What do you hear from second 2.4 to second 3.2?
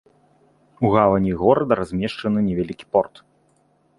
невялікі порт.